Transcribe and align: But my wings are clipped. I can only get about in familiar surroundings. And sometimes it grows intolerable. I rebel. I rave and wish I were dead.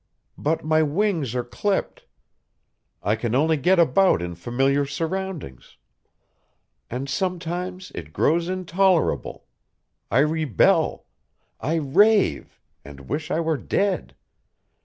But 0.39 0.65
my 0.65 0.81
wings 0.81 1.35
are 1.35 1.43
clipped. 1.43 2.07
I 3.03 3.15
can 3.15 3.35
only 3.35 3.55
get 3.55 3.77
about 3.77 4.19
in 4.23 4.33
familiar 4.33 4.83
surroundings. 4.83 5.77
And 6.89 7.07
sometimes 7.07 7.91
it 7.93 8.11
grows 8.11 8.49
intolerable. 8.49 9.45
I 10.09 10.21
rebel. 10.25 11.05
I 11.59 11.75
rave 11.75 12.59
and 12.83 13.09
wish 13.09 13.29
I 13.29 13.41
were 13.41 13.57
dead. 13.57 14.15